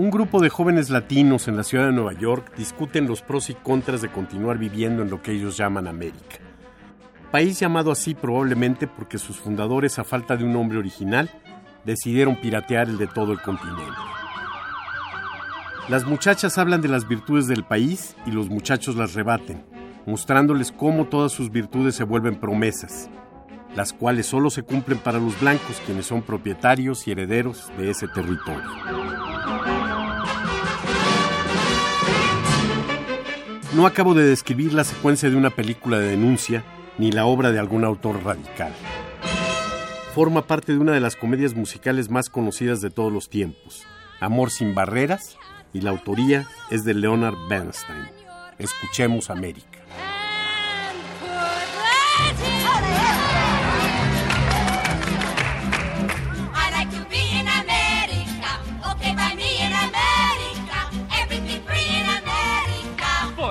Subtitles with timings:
[0.00, 3.54] Un grupo de jóvenes latinos en la ciudad de Nueva York discuten los pros y
[3.54, 6.38] contras de continuar viviendo en lo que ellos llaman América.
[7.30, 11.30] País llamado así probablemente porque sus fundadores, a falta de un nombre original,
[11.84, 13.92] decidieron piratear el de todo el continente.
[15.90, 19.62] Las muchachas hablan de las virtudes del país y los muchachos las rebaten,
[20.06, 23.10] mostrándoles cómo todas sus virtudes se vuelven promesas,
[23.74, 28.08] las cuales solo se cumplen para los blancos, quienes son propietarios y herederos de ese
[28.08, 28.68] territorio.
[33.74, 36.64] No acabo de describir la secuencia de una película de denuncia
[36.98, 38.72] ni la obra de algún autor radical.
[40.14, 43.86] Forma parte de una de las comedias musicales más conocidas de todos los tiempos,
[44.20, 45.38] Amor sin barreras,
[45.72, 48.06] y la autoría es de Leonard Bernstein.
[48.58, 49.78] Escuchemos América.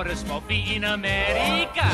[0.00, 1.88] For a small in America.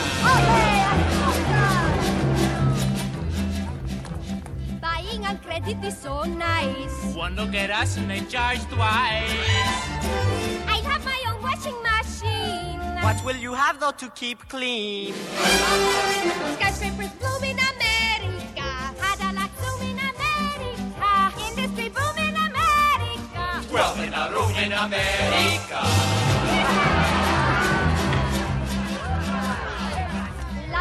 [4.80, 7.14] Buying on credit is so nice.
[7.14, 9.32] One look at us and they charge twice.
[10.68, 12.80] I have my own washing machine.
[13.02, 15.14] What will you have though to keep clean?
[16.56, 18.68] Skyscrapers bloom in America.
[19.02, 21.10] Cadillac zoom in America.
[21.48, 23.72] Industry boom in America.
[23.72, 26.25] Wealth in a room in America.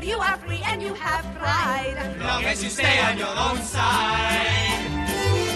[0.00, 0.06] America.
[0.06, 1.96] Here you are free and you have pride.
[2.20, 4.88] Long as you stay on your own side.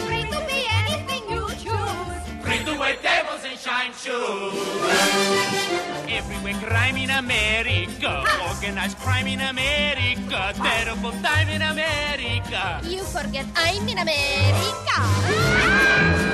[0.06, 2.44] Free to be anything you choose.
[2.44, 4.54] Free to wear tables and shine shoes.
[6.08, 8.24] Everywhere crime in America.
[8.48, 10.52] Organized crime in America.
[10.56, 12.80] Terrible time in America.
[12.84, 14.96] You forget I'm in America.
[14.96, 16.33] Ah.